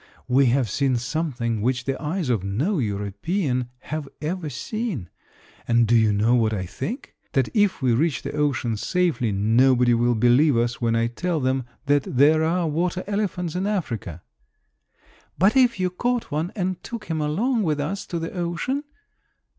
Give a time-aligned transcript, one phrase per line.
[0.27, 5.11] We have seen something which the eyes of no European have ever seen.
[5.67, 7.13] And do you know what I think?
[7.33, 11.65] that if we reach the ocean safely nobody will believe us when I tell them
[11.85, 14.23] that there are water elephants in Africa."
[15.37, 18.83] "But if you caught one and took him along with us to the ocean?"